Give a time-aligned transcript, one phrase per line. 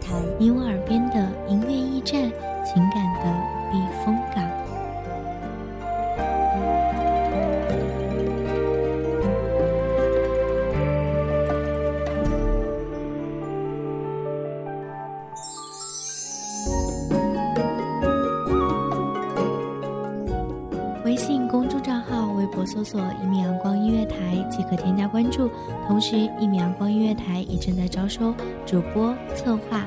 [0.00, 2.30] 台，你我耳边的音乐驿站，
[2.64, 3.32] 情感的
[3.70, 4.44] 避风港。
[21.04, 24.16] 微信公众账号、微博搜索“一米阳光音乐台”
[24.48, 25.50] 即可添加关注。
[25.86, 28.32] 同时，一米阳光音乐台也正在招收
[28.64, 29.86] 主播、策划、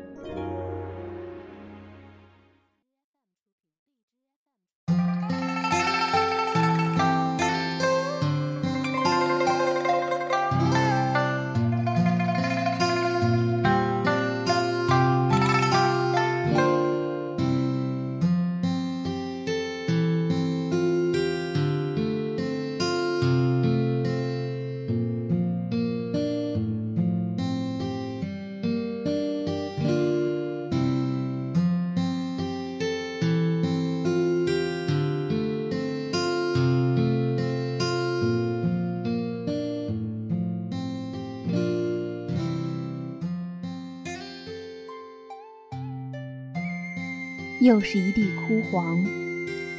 [47.61, 49.05] 又是一地枯黄，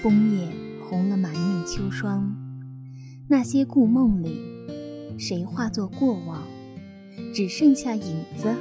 [0.01, 0.49] 枫叶
[0.85, 2.33] 红了满面秋霜。
[3.27, 4.39] 那些故梦里，
[5.19, 6.45] 谁化作过往？
[7.35, 8.55] 只剩下影子，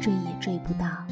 [0.00, 1.06] 追也追不到。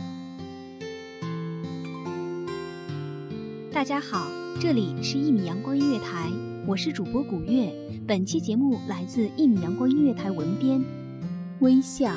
[3.71, 4.27] 大家好，
[4.59, 6.33] 这里是一米阳光音乐台，
[6.67, 7.71] 我是主播古月。
[8.06, 10.83] 本期节目来自一米阳光音乐台文编
[11.61, 12.11] 微笑。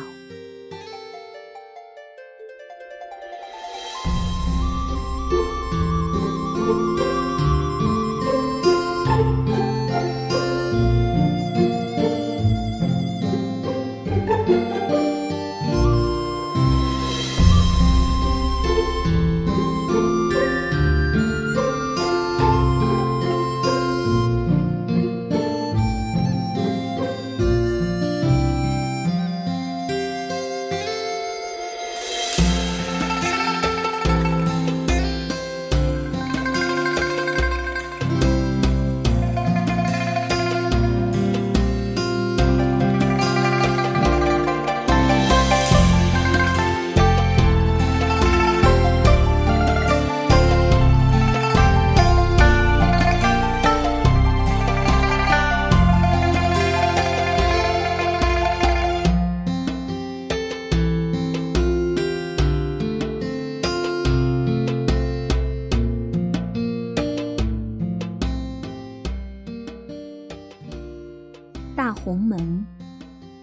[71.81, 72.63] 大红门，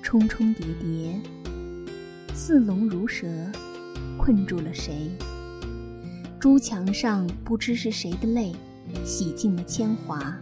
[0.00, 1.20] 重重叠叠，
[2.32, 3.26] 似龙如蛇，
[4.16, 5.10] 困住了谁？
[6.38, 8.54] 朱墙上不知是谁的泪，
[9.04, 10.38] 洗尽了铅华，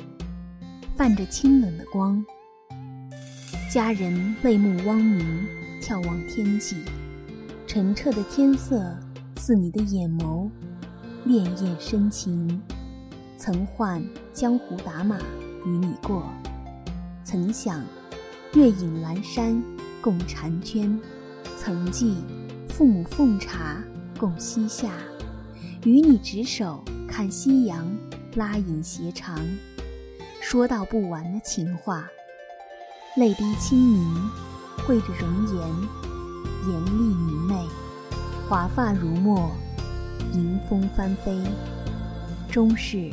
[0.94, 2.22] 泛着清冷的光。
[3.72, 5.46] 家人泪目汪明，
[5.80, 6.76] 眺望天际，
[7.66, 8.94] 澄澈的天色
[9.38, 10.50] 似你的眼眸，
[11.26, 12.60] 潋滟深情。
[13.38, 15.18] 曾唤江湖打马
[15.64, 16.30] 与你过。
[17.28, 17.84] 曾想
[18.54, 19.60] 月影阑珊
[20.00, 20.96] 共婵娟，
[21.58, 22.14] 曾记
[22.68, 23.82] 父母奉茶
[24.16, 24.92] 共膝下，
[25.84, 27.84] 与你执手看夕阳
[28.36, 29.36] 拉影斜长，
[30.40, 32.06] 说道不完的情话。
[33.16, 34.30] 泪滴清明，
[34.86, 35.68] 绘着容颜，
[36.68, 37.56] 颜丽明媚，
[38.48, 39.50] 华发如墨，
[40.32, 41.42] 迎风翻飞，
[42.48, 43.10] 终是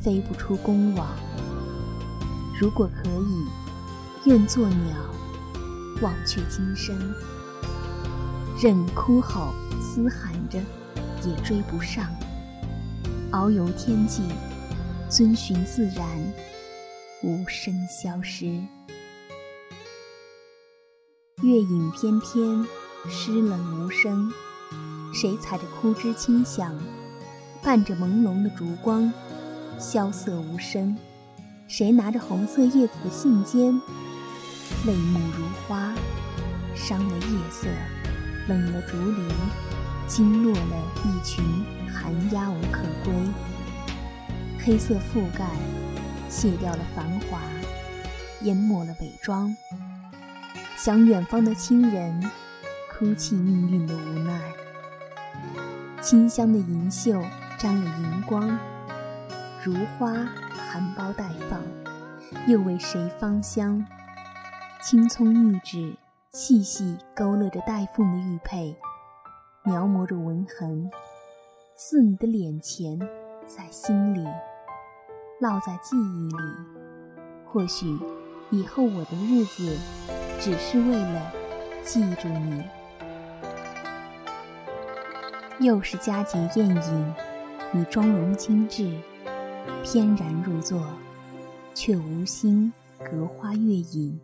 [0.00, 1.06] 飞不出宫网。
[2.60, 3.46] 如果可以，
[4.26, 4.96] 愿做鸟，
[6.00, 6.96] 忘却今生。
[8.62, 10.58] 任哭吼嘶喊着，
[11.28, 12.06] 也追不上。
[13.32, 14.22] 遨游天际，
[15.08, 16.06] 遵循自然，
[17.22, 18.46] 无声消失。
[21.42, 22.64] 月影翩翩，
[23.10, 24.32] 湿冷无声。
[25.12, 26.72] 谁踩着枯枝轻响，
[27.62, 29.12] 伴着朦胧的烛光，
[29.78, 30.96] 萧瑟无声。
[31.66, 33.80] 谁拿着红色叶子的信笺，
[34.86, 35.92] 泪目如花，
[36.74, 37.66] 伤了夜色，
[38.48, 39.28] 冷了竹林，
[40.06, 41.44] 惊落了一群
[41.92, 43.14] 寒鸦无可归。
[44.62, 45.46] 黑色覆盖，
[46.28, 47.40] 卸掉了繁华，
[48.42, 49.56] 淹没了伪装。
[50.76, 52.30] 想远方的亲人，
[52.92, 54.40] 哭泣命运的无奈。
[56.02, 57.22] 清香的银袖
[57.58, 58.58] 沾了银光，
[59.64, 60.14] 如花。
[60.74, 61.62] 含苞待放，
[62.48, 63.86] 又为谁芳香？
[64.82, 65.94] 青葱玉指
[66.32, 68.76] 细细勾勒着带凤的玉佩，
[69.62, 70.90] 描摹着纹痕，
[71.76, 72.98] 似你的脸前，
[73.46, 74.26] 在心里，
[75.40, 76.42] 烙在记忆里。
[77.46, 77.96] 或许
[78.50, 79.78] 以后我的日子，
[80.40, 81.32] 只是为了
[81.84, 82.64] 记住你。
[85.60, 87.14] 又是佳节宴饮，
[87.70, 88.92] 你妆容精致。
[89.82, 90.82] 翩然入座，
[91.74, 94.20] 却无心隔花月影。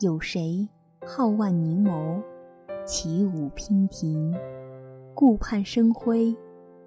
[0.00, 0.68] 有谁
[1.00, 2.22] 皓腕凝眸，
[2.84, 4.34] 起舞娉婷？
[5.14, 6.34] 顾盼生辉，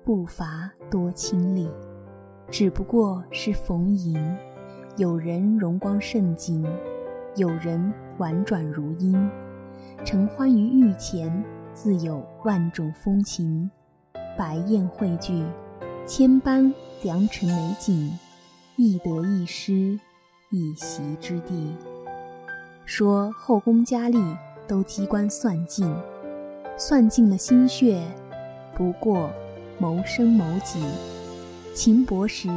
[0.04, 1.70] 步伐多清丽。
[2.50, 4.18] 只不过是逢迎，
[4.98, 6.66] 有人容光盛景，
[7.36, 9.30] 有人婉转如音。
[10.04, 11.44] 承欢于御前，
[11.74, 13.70] 自有万种风情。
[14.38, 15.44] 百宴汇聚。
[16.08, 16.72] 千般
[17.02, 18.12] 良辰美景，
[18.76, 20.00] 亦得一失
[20.52, 21.76] 一席之地。
[22.86, 24.20] 说后宫佳丽
[24.68, 25.92] 都机关算尽，
[26.78, 28.00] 算尽了心血，
[28.76, 29.32] 不过
[29.80, 30.80] 谋生谋己。
[31.74, 32.50] 情薄时，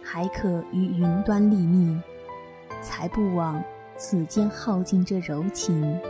[0.00, 2.00] 还可于云端立命，
[2.80, 3.60] 才不枉
[3.96, 6.00] 此间耗尽这柔情。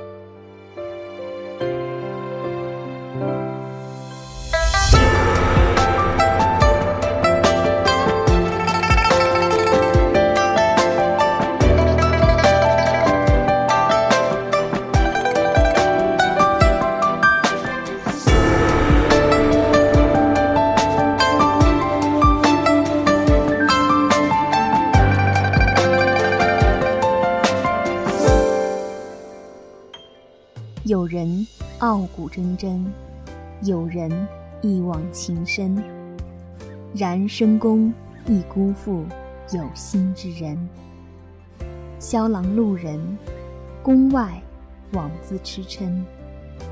[31.85, 32.83] 傲骨铮铮，
[33.61, 34.11] 有人
[34.63, 35.77] 一往情深。
[36.95, 37.93] 然深宫
[38.25, 39.05] 亦辜负
[39.53, 40.59] 有心之人。
[41.99, 42.99] 萧郎路人，
[43.83, 44.43] 宫外
[44.93, 46.03] 枉自痴嗔，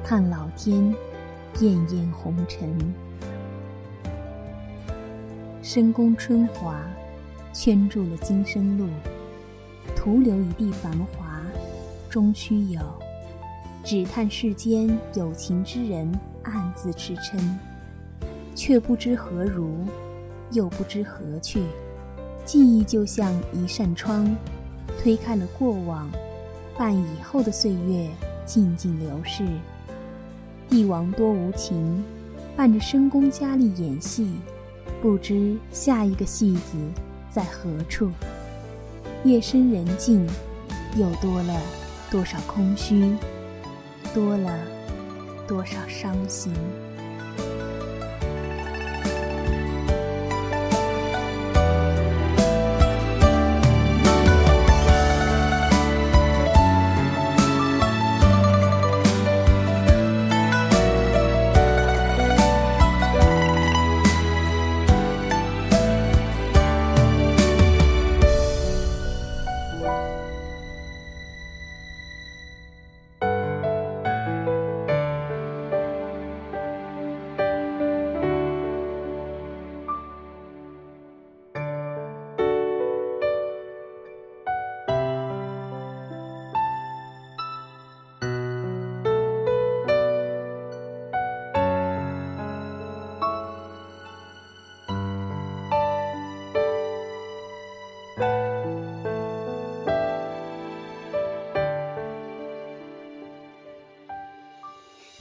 [0.02, 0.82] 叹老天
[1.60, 2.74] 艳艳红尘。
[5.60, 6.80] 深宫春华，
[7.52, 8.86] 圈住了今生路，
[9.94, 11.42] 徒留一地繁华，
[12.08, 12.80] 终须有。
[13.84, 16.10] 只叹世间有情之人
[16.44, 17.40] 暗自痴嗔，
[18.54, 19.84] 却不知何如，
[20.52, 21.62] 又不知何去。
[22.44, 24.34] 记忆就像一扇窗，
[25.00, 26.08] 推开了过往，
[26.78, 28.08] 伴以后的岁月
[28.46, 29.44] 静静流逝。
[30.68, 32.04] 帝王多无情，
[32.56, 34.30] 伴着深宫佳丽演戏，
[35.02, 36.78] 不知下一个戏子
[37.30, 38.10] 在何处。
[39.24, 40.24] 夜深人静，
[40.96, 41.60] 又多了
[42.10, 43.16] 多少空虚？
[44.14, 44.58] 多了
[45.48, 46.52] 多少伤心？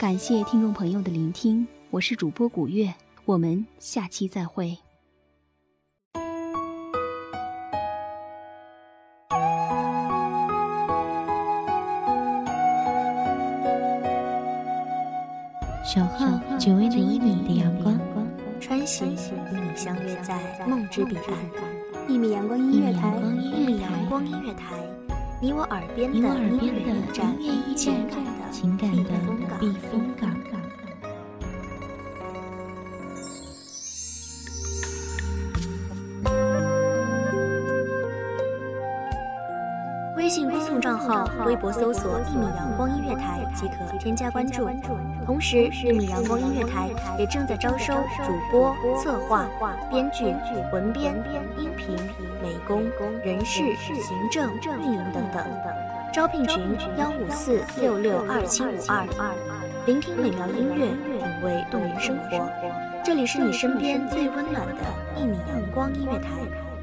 [0.02, 2.92] 感谢听众朋友的聆听，我是主播古月，
[3.24, 4.76] 我们下期再会。
[15.84, 16.26] 守候
[16.58, 17.96] 只为那一米的阳光，
[18.60, 19.16] 穿行与
[19.54, 21.38] 你相约在梦之彼岸。
[22.08, 23.16] 一米阳光音乐台，
[23.56, 24.74] 一米阳光音乐台。
[25.40, 27.36] 你我耳边的音乐驿站，
[28.52, 29.10] 情感的
[29.58, 30.30] 避风港。
[40.18, 44.68] 微信公众账号、微博搜索“一米阳光音乐台”即可添加关注。
[45.26, 47.92] 同时，一米阳光音乐台也正在招收
[48.24, 49.46] 主播、策划、
[49.90, 50.26] 编剧、
[50.72, 51.14] 文编、
[51.58, 51.96] 音频、
[52.42, 52.84] 美工、
[53.24, 55.44] 人事、行政、运营等等。
[56.12, 59.08] 招聘群：幺五四六六二七五二。
[59.86, 60.88] 聆听美妙音乐，
[61.18, 62.50] 品味动人生活。
[63.02, 64.82] 这里是你身边最温暖的
[65.16, 66.28] 一米阳光音乐台，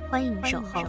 [0.10, 0.84] 欢迎守候。